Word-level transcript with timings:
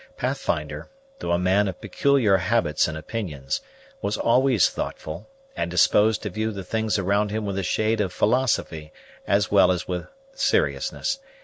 Pathfinder, 0.17 0.89
though 1.19 1.31
a 1.31 1.37
man 1.37 1.67
of 1.67 1.79
peculiar 1.79 2.37
habits 2.37 2.87
and 2.87 2.97
opinions, 2.97 3.61
was 4.01 4.17
always 4.17 4.67
thoughtful, 4.67 5.29
and 5.55 5.69
disposed 5.69 6.23
to 6.23 6.31
view 6.31 6.49
the 6.51 6.63
things 6.63 6.97
around 6.97 7.29
him 7.29 7.45
with 7.45 7.59
a 7.59 7.61
shade 7.61 8.01
of 8.01 8.11
philosophy, 8.11 8.91
as 9.27 9.51
well 9.51 9.71
as 9.71 9.87
with 9.87 10.07
seriousness. 10.33 11.19